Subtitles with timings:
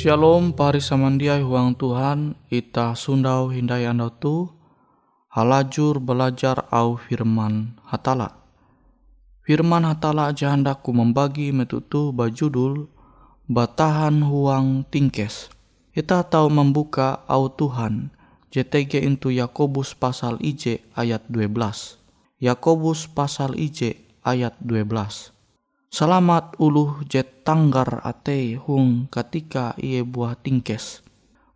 [0.00, 4.48] Shalom pari samandiai huang Tuhan ita sundau hindai anda tu
[5.28, 8.32] halajur belajar au firman hatala.
[9.44, 12.88] Firman hatala jahandaku membagi metutu bajudul
[13.44, 15.52] batahan huang tingkes.
[15.92, 18.08] Ita tahu membuka au Tuhan
[18.56, 22.00] JTG into Yakobus pasal IJ ayat 12.
[22.40, 25.39] Yakobus pasal IJ ayat 12.
[25.90, 31.02] Selamat uluh jet tanggar ate hung ketika ia buah tingkes.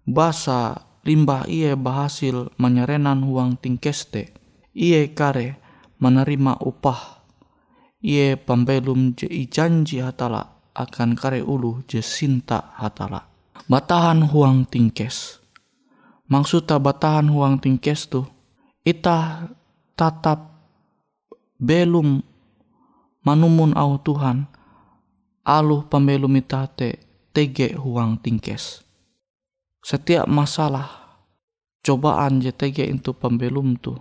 [0.02, 4.34] Basa limbah ia berhasil menyerenan huang tingkes te.
[4.74, 5.54] Ia kare
[6.02, 7.22] menerima upah.
[8.02, 13.30] Ia pembelum je janji hatala akan kare ulu je sinta hatala.
[13.70, 15.38] Batahan huang tingkes.
[16.26, 18.26] Maksudnya batahan huang tingkes tu.
[18.82, 19.46] Ita
[19.94, 20.58] tatap
[21.62, 22.33] belum
[23.24, 24.44] manumun au Tuhan
[25.44, 27.00] aluh pembelu mitate
[27.32, 28.84] tege huang tingkes.
[29.84, 31.20] Setiap masalah
[31.84, 33.96] cobaan je tege itu pembelum tu.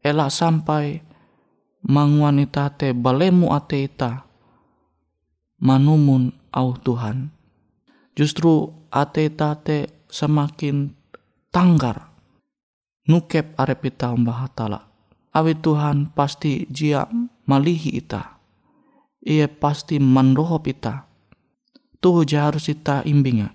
[0.00, 1.04] Elak sampai
[1.84, 4.24] manguanita te balemu ate ita
[5.60, 7.28] manumun au Tuhan.
[8.16, 10.96] Justru ate ita te semakin
[11.52, 12.08] tanggar
[13.04, 14.88] nukep arepita umbahatala.
[15.30, 17.06] Awi Tuhan pasti jia
[17.50, 18.38] malihi ita.
[19.26, 21.10] Ia pasti mandohop ita.
[21.98, 23.50] Tuh harus ita imbinga.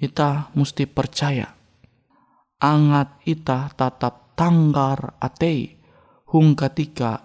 [0.00, 1.60] Ita mesti percaya.
[2.60, 5.80] angat ita tatap tanggar atei
[6.28, 7.24] hung ketika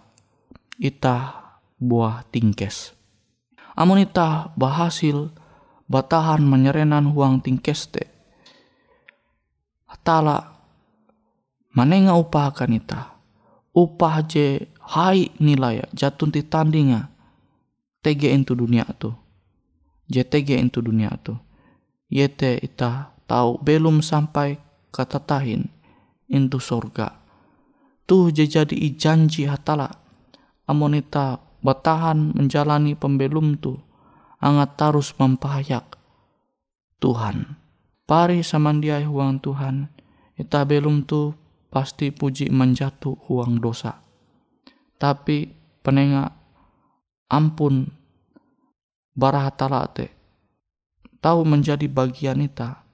[0.79, 1.43] ita
[1.75, 2.95] buah tingkes.
[3.75, 5.35] Amun ita berhasil
[5.91, 8.07] batahan menyerenan huang tingkes te.
[9.91, 10.55] Hatala
[11.75, 13.01] manenga upah akan ita.
[13.75, 17.09] Upah je hai nilai jatun ti tandinga.
[18.05, 19.09] Tege itu dunia tu.
[20.05, 21.33] Tege itu dunia tu.
[22.05, 24.61] Yete ita tahu belum sampai
[24.93, 25.65] kata tahin
[26.29, 27.17] into sorga.
[28.05, 29.89] Tuh jadi janji hatala.
[30.69, 33.81] Amonita bertahan menjalani pembelum tu.
[34.37, 35.97] Angat tarus mempayak
[37.01, 37.57] Tuhan.
[38.05, 39.89] Pari samandiai huang Tuhan.
[40.37, 41.33] Ita belum tu
[41.73, 44.04] pasti puji menjatuh huang dosa.
[44.95, 45.51] Tapi
[45.83, 46.31] penenga
[47.27, 47.89] ampun
[49.15, 50.11] barah hatala te
[51.19, 52.85] tahu menjadi bagian ita.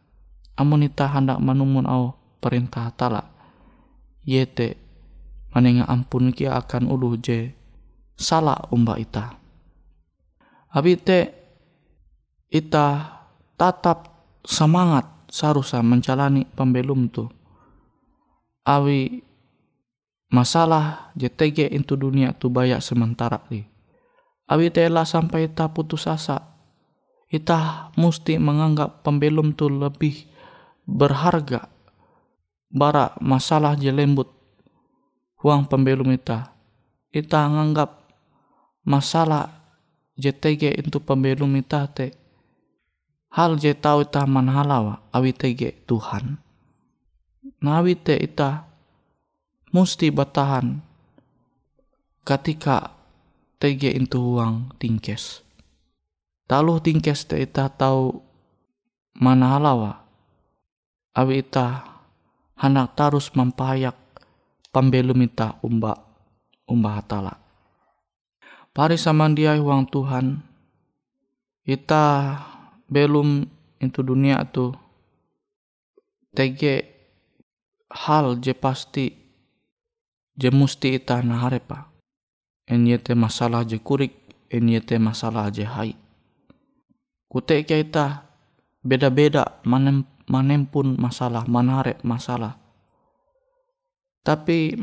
[0.56, 3.28] Amun ita hendak manumun au perintah tala
[4.22, 4.78] yete
[5.52, 7.52] manenga ampun kia akan ulu je
[8.16, 9.36] salah umba ita.
[10.72, 11.20] Abi te
[12.48, 13.20] ita
[13.60, 14.08] tatap
[14.48, 17.28] semangat sarusa menjalani pembelum tu.
[18.64, 19.26] Awi
[20.32, 23.72] masalah JTG itu dunia tu banyak sementara li
[24.52, 26.52] awi tela sampai ita putus asa.
[27.32, 30.28] Ita mesti menganggap pembelum tu lebih
[30.84, 31.72] berharga.
[32.68, 34.28] Bara masalah je lembut
[35.40, 36.52] huang pembelum ita.
[37.16, 38.04] Ita nganggap
[38.84, 39.48] masalah
[40.20, 42.12] JTG itu pembelum ita te
[43.32, 46.36] hal je tau ita manhalawa awi tege Tuhan.
[47.64, 48.68] Na awi te ita
[49.72, 50.84] musti bertahan.
[52.28, 52.92] Ketika
[53.58, 55.42] tege itu huang tingkes.
[56.46, 58.20] Taluh tingkes te ita tau
[59.16, 60.04] manhalawa
[61.16, 61.88] awi ita
[62.60, 63.96] hanak tarus mempayak
[64.76, 65.96] pambelum ita umba
[66.68, 67.40] umba hatala.
[68.76, 70.44] Pari samandiai uang Tuhan
[71.64, 72.38] ita
[72.92, 73.48] belum
[73.80, 74.76] itu dunia tu
[76.36, 76.92] tege
[77.88, 79.21] hal je pasti
[80.36, 81.92] je musti naharepa
[82.68, 84.14] enyete masalah je kurik
[84.52, 85.96] enyete masalah je hai
[87.28, 88.28] kuteke ita
[88.84, 92.56] beda-beda manem manempun masalah, manarek masalah.
[94.24, 94.80] Tapi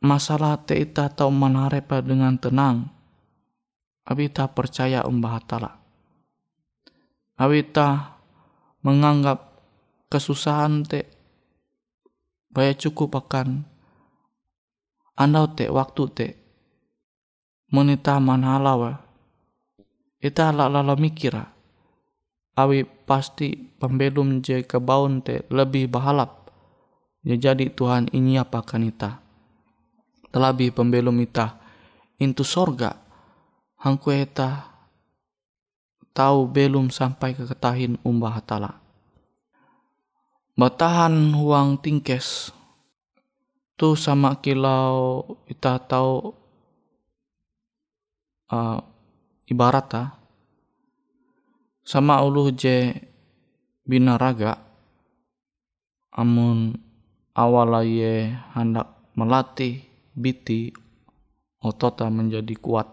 [0.00, 2.88] masalah te ita tau manarepa dengan tenang.
[4.08, 5.76] Abi ta percaya umbah hatala.
[7.36, 8.16] Abi ta
[8.80, 9.60] menganggap
[10.08, 11.04] kesusahan te
[12.48, 13.68] baya cukup akan
[15.18, 16.26] andau te waktu te
[17.74, 19.02] menita manhalawa
[20.22, 21.58] ita lala mikira
[22.58, 26.50] awi pasti pembelum je kebaun te lebih bahalap.
[27.22, 29.22] Ya jadi Tuhan ini apa kanita.
[30.34, 31.54] Terlebih pembelum ita
[32.18, 32.98] intu sorga.
[33.78, 34.66] Hangku eta
[36.10, 38.82] tahu belum sampai ke ketahin umbah hatala.
[40.58, 42.50] Batahan huang tingkes
[43.78, 46.34] tu sama kilau ita tahu
[48.50, 48.78] uh,
[49.46, 50.08] ibarat ah
[51.86, 52.92] sama ulu je
[53.86, 54.58] binaraga
[56.10, 56.74] amun
[57.38, 59.86] awal ye hendak melatih
[60.18, 60.74] biti
[61.62, 62.90] otota menjadi kuat.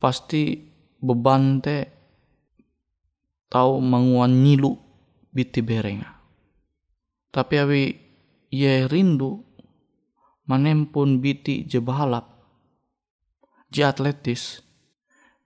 [0.00, 0.56] Pasti
[1.00, 1.88] beban te
[3.48, 4.76] tahu menguan nyilu
[5.32, 6.20] biti berenga.
[7.32, 7.82] Tapi awi
[8.50, 9.46] ye rindu
[10.50, 12.26] manempun biti je balap
[13.70, 14.66] je atletis.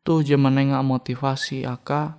[0.04, 2.16] Tuh je menengah motivasi aka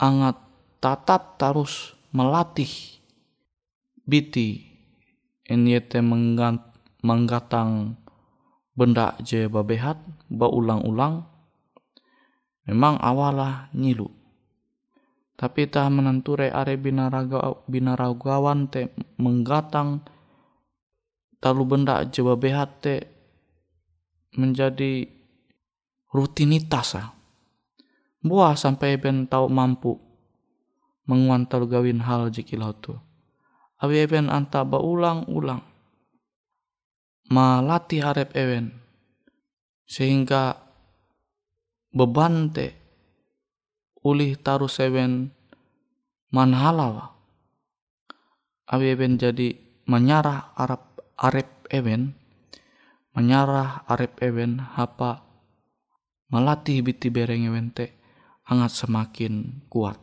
[0.00, 0.36] angat
[0.80, 2.70] tatap terus melatih
[4.04, 4.68] biti.
[5.48, 6.60] Enyete menggat,
[7.00, 7.96] menggatang
[8.76, 9.96] benda je babehat
[10.28, 11.24] baulang-ulang.
[12.68, 14.12] Memang awalah nyilu
[15.38, 18.90] tapi tak menenture are binaraga binaragawan te
[19.22, 20.02] menggatang
[21.38, 22.94] talu benda je babehat te
[24.34, 25.06] menjadi
[26.10, 27.14] rutinitas ah.
[28.18, 29.94] Buah sampai ben tau mampu
[31.06, 32.98] menguantar gawin hal jikilau tu.
[33.78, 35.62] Abi eben anta ulang-ulang
[37.30, 38.74] melatih harap ewen
[39.86, 40.58] sehingga
[41.94, 42.74] beban te
[44.02, 45.32] ulih taruh sewen
[46.30, 47.16] manhalawa.
[48.68, 49.56] Abi eben jadi
[49.88, 50.84] menyarah arep
[51.16, 52.12] arep ewen
[53.16, 55.24] menyarah arep ewen hapa
[56.28, 57.96] melatih biti bereng wente
[58.44, 59.96] angat semakin kuat.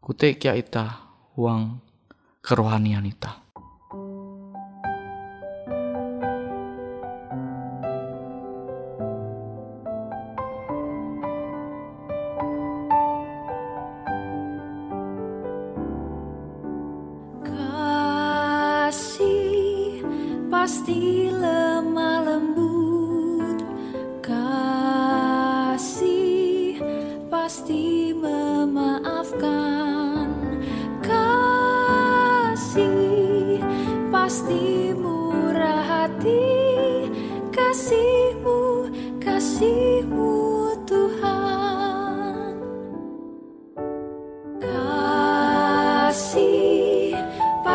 [0.00, 1.04] Kutek ya ita
[1.36, 1.84] huang
[2.40, 3.47] kerohanian ita.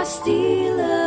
[0.03, 1.02] Pasti lemah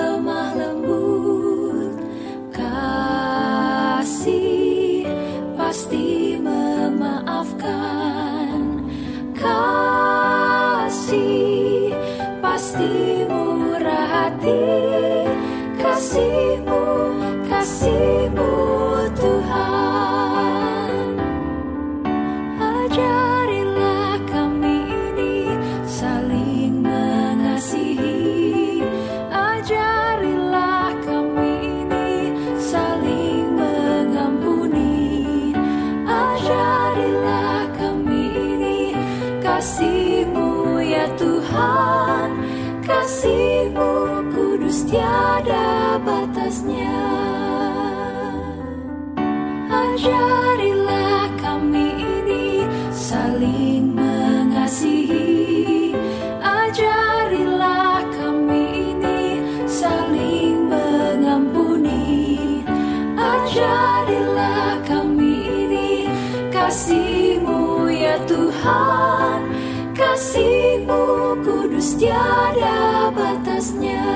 [53.36, 55.92] saling mengasihi.
[56.40, 62.64] Ajarilah kami ini saling mengampuni.
[63.12, 66.08] Ajarilah kami ini
[66.48, 69.52] kasihmu ya Tuhan.
[69.92, 74.08] Kasihmu kudus tiada batasnya.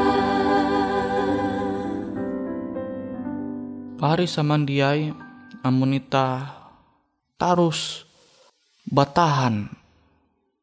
[4.01, 5.13] Pari samandiai
[5.61, 6.57] amunita
[7.37, 8.09] tarus
[8.91, 9.71] batahan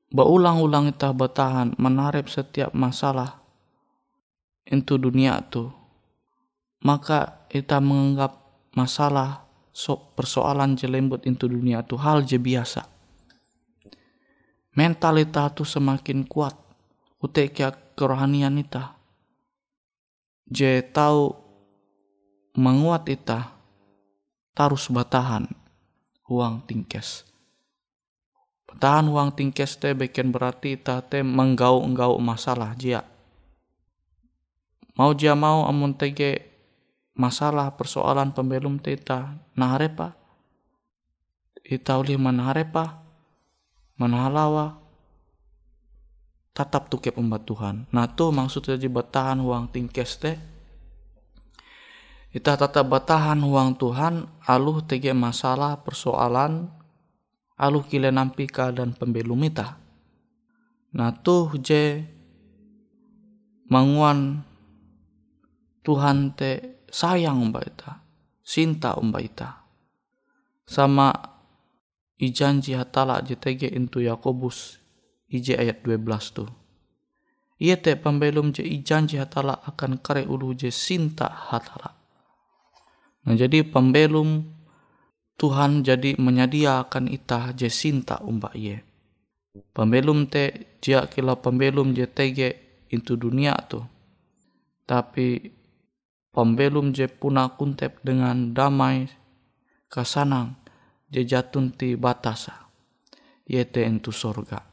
[0.08, 3.44] Baulang-ulang ita batahan menarep setiap masalah
[4.64, 5.68] itu dunia tu
[6.84, 8.40] maka ita menganggap
[8.78, 12.86] masalah so, persoalan je lembut itu dunia tu hal je biasa.
[14.78, 16.54] Mental ita tu semakin kuat
[17.18, 18.94] utekia kerohanian ita
[20.46, 21.34] je tahu
[22.54, 23.58] menguat ita
[24.54, 25.50] tarus batahan
[26.30, 27.26] uang tingkes
[28.68, 33.02] batahan uang tingkes teh bikin berarti ita teh menggau-enggau masalah jia.
[35.00, 36.44] Mau jia mau amun tege
[37.16, 40.14] masalah persoalan pembelum teh ita naharepa.
[41.64, 43.02] Ita uli manaharepa
[43.98, 44.78] manahalawa
[46.52, 47.88] tatap tuke pembat Tuhan.
[47.90, 50.38] Nah tuh maksudnya jadi batahan uang tingkes teh
[52.38, 56.70] Ita tetap batahan uang Tuhan, aluh tege masalah persoalan,
[57.58, 59.78] aluh kile nampi keadaan pembelum ita.
[60.94, 62.06] Nah tuh je
[63.68, 64.46] manguan
[65.82, 68.04] Tuhan te sayang umba ita,
[68.44, 69.66] sinta umba ita.
[70.68, 71.16] Sama
[72.20, 74.84] ijanji hatala je tege intu Yakobus
[75.32, 76.50] ije ayat 12 tuh.
[77.58, 81.96] Ia te pembelum je ijanji hatala akan kare ulu je sinta hatala.
[83.26, 84.57] Nah jadi pembelum
[85.38, 88.82] Tuhan jadi menyediakan ita je sinta umba iye.
[89.70, 93.78] Pembelum te jia kila pembelum je tege into dunia tu.
[94.90, 95.54] Tapi
[96.34, 99.06] pembelum je puna kuntep dengan damai
[99.94, 100.58] kasanang
[101.14, 102.74] je jatun ti batasa.
[103.46, 104.66] Ie te into sorga.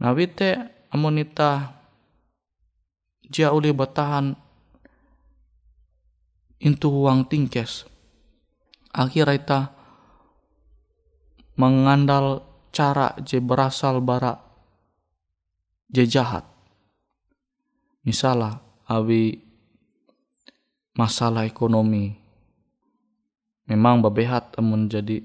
[0.00, 1.80] Nah wite amonita
[3.24, 4.36] jia uli batahan
[6.60, 7.88] into uang tingkes.
[8.90, 9.70] Akhir ita
[11.54, 12.42] mengandal
[12.74, 14.38] cara je berasal bara
[15.90, 16.42] je jahat.
[18.02, 18.58] Misalnya
[18.90, 19.38] awi
[20.98, 22.18] masalah ekonomi
[23.70, 25.22] memang babehat amun jadi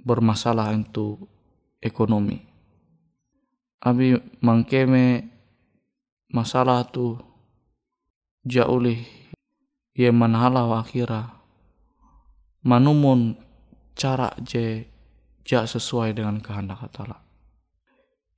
[0.00, 1.20] bermasalah itu
[1.84, 2.40] ekonomi.
[3.84, 5.28] Abi mangkeme
[6.32, 7.20] masalah tu
[8.48, 9.04] jaulih
[9.92, 11.37] ia manhalau akhira
[12.68, 13.32] manumun
[13.96, 14.84] cara je
[15.48, 17.24] ja sesuai dengan kehendak Allah.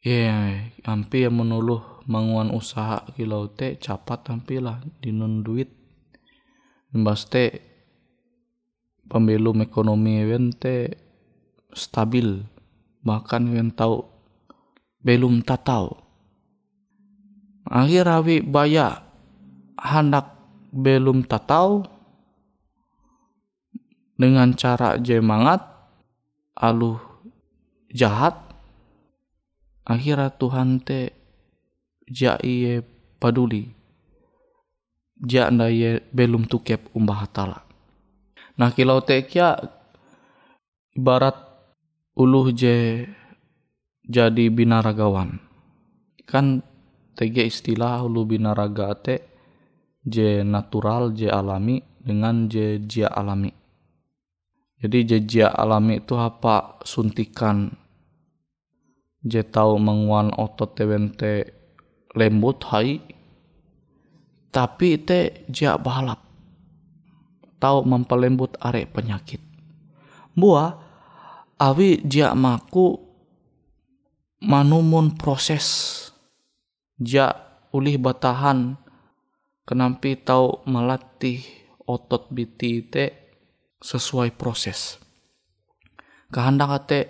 [0.01, 5.75] Ya, ampi yang menuluh manguan usaha kilau te capat ampilah dinun duit.
[6.95, 7.59] Mbas te
[9.11, 10.95] pembelum ekonomi wen te
[11.75, 12.47] stabil
[13.03, 14.07] bahkan wen tahu
[15.03, 16.07] belum tatau.
[17.71, 18.99] akhir awi baya
[19.79, 20.35] hendak
[20.75, 21.87] belum tatau
[24.21, 25.65] dengan cara jemangat
[26.53, 27.01] aluh
[27.89, 28.37] jahat
[29.89, 31.17] akhirnya Tuhan te
[32.05, 32.85] ja iye
[33.17, 33.73] paduli.
[35.21, 37.65] Ja ye belum tukep umbah hatala.
[38.61, 39.57] Nah kilau te kia
[40.97, 41.37] ibarat
[42.17, 43.05] uluh je
[44.05, 45.41] jadi binaragawan.
[46.29, 46.65] Kan
[47.17, 49.17] tege istilah ulu binaraga te
[50.05, 53.60] je natural je alami dengan je jia alami
[54.81, 56.81] jadi je jia alami itu apa?
[56.89, 57.69] Suntikan.
[59.21, 61.45] Je tahu menguan otot tewente
[62.17, 62.97] lembut hai.
[64.49, 66.25] Tapi te jia balap.
[67.61, 69.45] Tahu mempelembut are penyakit.
[70.33, 70.81] Buah
[71.61, 72.97] awi jia maku
[74.41, 76.09] manumun proses.
[76.97, 77.37] Ja
[77.77, 78.81] ulih batahan.
[79.69, 81.45] Kenampi tahu melatih
[81.85, 83.20] otot biti te
[83.81, 85.01] sesuai proses.
[86.31, 87.01] Kehendak ate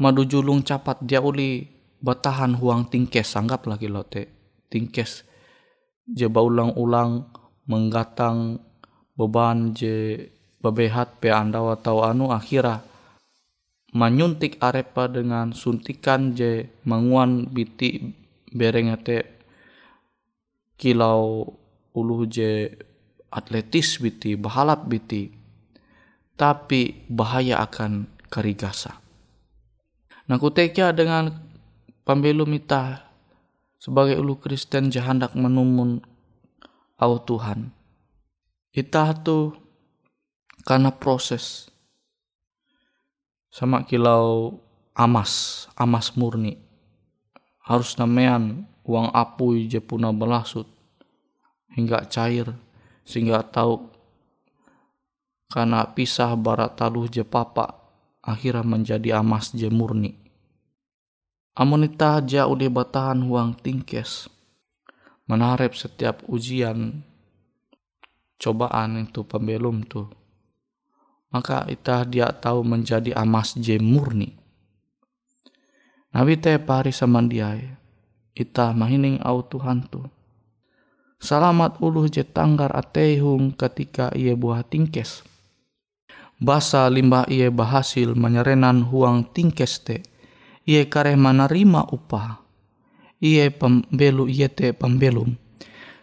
[0.00, 1.66] madu julung capat dia uli
[2.00, 4.30] batahan huang tingkes anggap lagi lo te
[4.70, 5.26] tingkes.
[6.06, 7.26] Je ulang-ulang
[7.66, 8.62] menggatang
[9.18, 10.30] beban je
[10.62, 12.80] bebehat pe anda atau anu akhirah
[13.90, 18.14] menyuntik arepa dengan suntikan je menguan biti
[18.54, 19.36] bereng ate.
[20.76, 21.48] Kilau
[21.96, 22.68] ulu je
[23.32, 25.35] atletis biti bahalap biti
[26.36, 29.00] tapi bahaya akan karigasa.
[30.28, 31.32] Nah kutekia dengan
[32.04, 33.08] pembelum ita
[33.80, 36.04] sebagai ulu Kristen jahandak menumun
[37.00, 37.72] au Tuhan.
[38.76, 39.56] Ita tu
[40.68, 41.72] karena proses
[43.48, 44.60] sama kilau
[44.92, 46.60] amas, amas murni
[47.66, 50.70] harus namean uang apui je puna belasut
[51.74, 52.54] hingga cair
[53.02, 53.95] sehingga tahu
[55.48, 57.78] karena pisah barat taluh je papa
[58.22, 60.14] akhirnya menjadi amas je murni.
[61.56, 64.28] Amonita ja udah batahan uang tingkes
[65.24, 67.00] menarep setiap ujian
[68.36, 70.12] cobaan itu pembelum tuh
[71.32, 74.36] maka itah dia tahu menjadi amas je murni
[76.16, 77.76] Nabi te pari samandiai.
[78.32, 80.00] Ita mahining au Tuhan tu.
[81.20, 85.20] Salamat uluh je tanggar atehung ketika ia buah tingkes.
[86.36, 90.04] Basa limbah ia bahasil menyerenan huang tingkes te.
[90.68, 92.44] Ia kare menerima upah.
[93.24, 95.32] Ia pembelu ia te pembelum.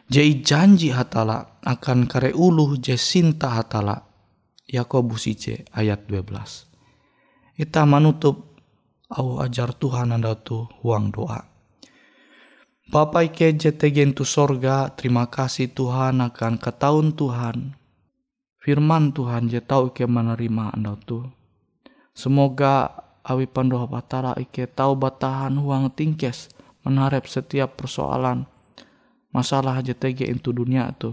[0.10, 4.10] Jai janji hatala akan kare uluh je sinta hatala.
[4.65, 7.62] Yakobus ice ayat 12.
[7.62, 8.58] Ita menutup
[9.13, 11.46] au ajar Tuhan anda tu huang doa.
[12.89, 17.78] Bapa ike jetegen tu sorga, terima kasih Tuhan akan ketahuan Tuhan.
[18.63, 21.28] Firman Tuhan je tahu ike menerima anda tu.
[22.15, 22.88] Semoga
[23.28, 26.47] awi pandoha batara ike tahu batahan huang tingkes
[26.88, 28.47] menarep setiap persoalan
[29.36, 31.12] masalah JTG itu dunia tu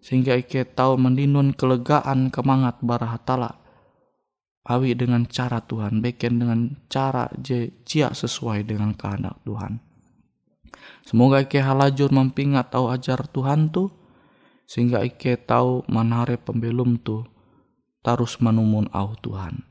[0.00, 3.58] sehingga ike tahu mendinun kelegaan kemangat barahatala
[4.66, 9.78] awi dengan cara Tuhan, beken dengan cara je cia sesuai dengan kehendak Tuhan.
[11.06, 13.94] Semoga ike halajur mempingat tahu ajar Tuhan tu,
[14.66, 17.22] sehingga ike tahu manare pembelum tu,
[18.02, 19.62] tarus menumun au Tuhan.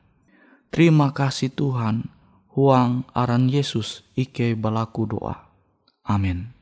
[0.72, 2.08] Terima kasih Tuhan,
[2.56, 5.52] huang aran Yesus ike balaku doa.
[6.02, 6.56] Amin.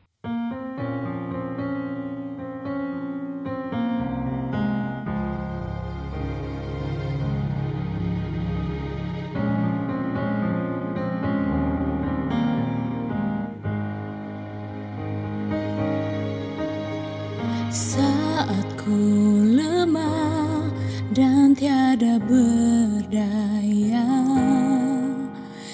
[18.85, 19.01] Ku
[19.49, 20.68] lemah
[21.16, 24.05] dan tiada berdaya.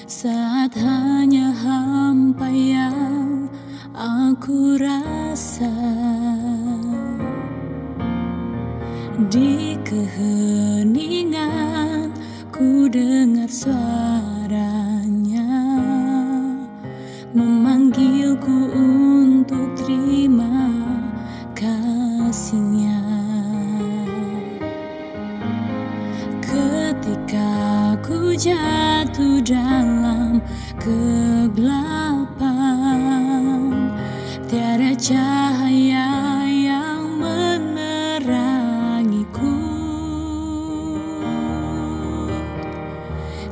[0.06, 3.50] Saat hanya hampa yang
[3.98, 4.78] aku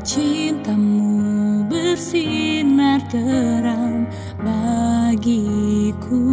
[0.08, 4.08] Cintamu bersinar terang
[4.40, 6.24] bagiku.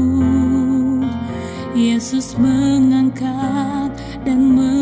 [1.75, 3.91] Yesus mengangkat
[4.23, 4.74] dan mengangkat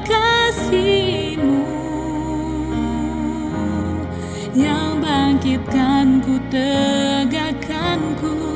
[0.00, 1.60] kasihmu
[4.56, 8.51] yang bangkitkanku tegakkanku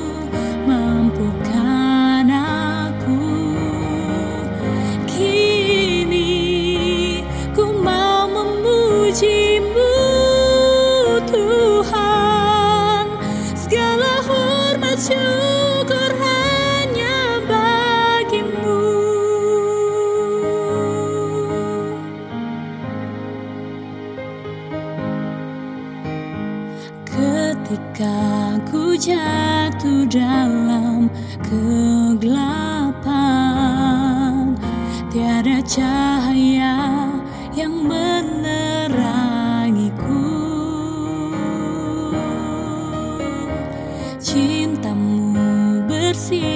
[44.27, 46.56] Cintamu bersinar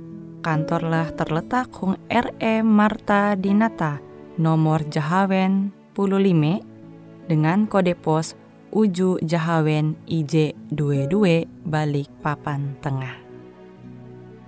[0.41, 4.01] kantorlah terletak Hung RE Marta Dinata,
[4.41, 8.33] nomor Jahawen 15 dengan kode pos
[8.73, 13.13] Uju Jahawen IJ 22 balik papan tengah.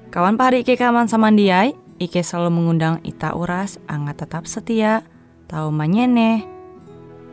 [0.10, 5.03] Kawan pahari Ike kaman samandiai, Ike selalu mengundang Ita Uras, angga tetap setia,
[5.51, 6.45] tahu manyene,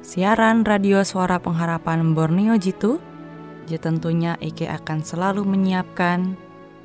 [0.03, 2.99] siaran radio suara pengharapan Borneo Jitu,
[3.71, 6.35] je tentunya Ike akan selalu menyiapkan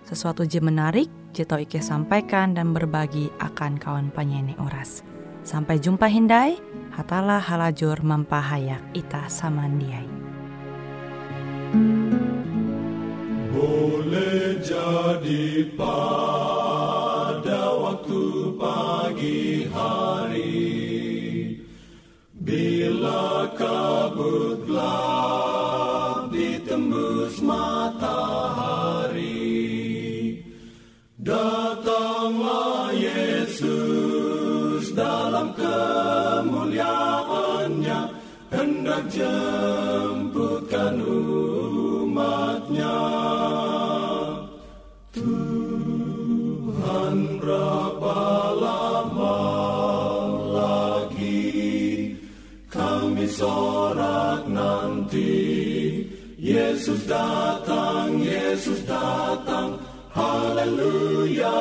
[0.05, 1.09] sesuatu je menarik,
[1.43, 5.03] tau Ike sampaikan dan berbagi akan kawan penyanyi Uras.
[5.43, 6.55] Sampai jumpa Hindai,
[6.95, 10.07] hatalah halajur mempahayak ita samandiai.
[13.51, 18.23] Boleh jadi pada waktu
[18.55, 20.71] pagi hari
[22.31, 28.14] Bila kabut gelap ditembus matahari
[39.15, 42.99] Jemputkan umatnya.
[45.15, 48.19] Tuhan berapa
[48.59, 49.39] lama
[50.51, 51.47] lagi.
[52.67, 55.47] Kami sorak nanti.
[56.35, 59.79] Yesus datang, Yesus datang.
[60.11, 61.55] Haleluya,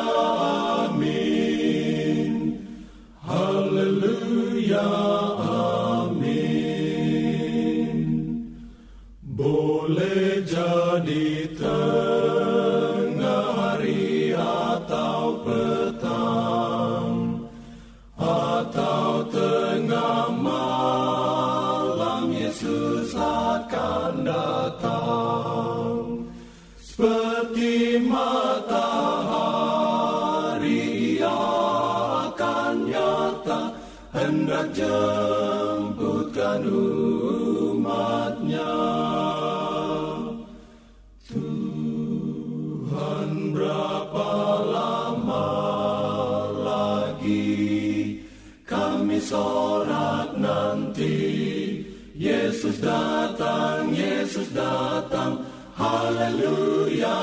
[52.84, 55.40] datang, Yesus datang.
[55.74, 57.18] Haleluya,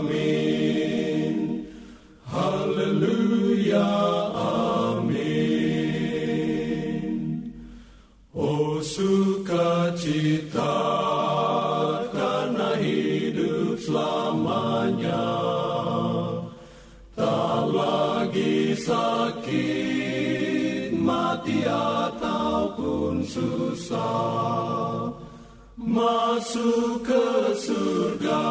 [0.00, 1.68] amin.
[2.26, 3.92] Haleluya,
[4.34, 5.52] amin.
[8.32, 10.74] Oh sukacita
[12.10, 15.28] karena hidup selamanya
[17.12, 19.62] Tak lagi sakit,
[20.96, 22.31] mati ataupun
[23.26, 25.10] susah.
[25.76, 28.44] Masuk ke surga.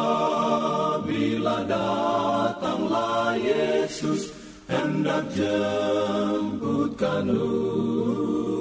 [1.06, 7.28] Bila datanglah Yesus Hendak jemputkan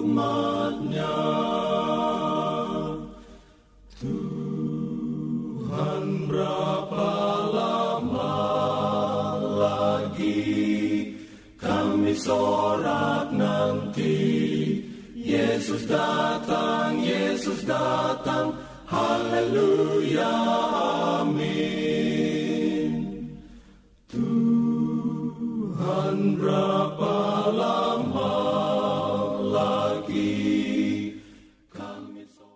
[0.02, 0.28] umatnya.
[4.02, 4.46] Tuhan
[6.28, 7.12] berapa
[7.54, 8.36] lama
[9.40, 11.16] lagi
[11.56, 14.31] kami sorak nanti
[15.92, 18.56] datang, Yesus datang,
[18.88, 20.32] haleluya,
[21.20, 21.81] amin.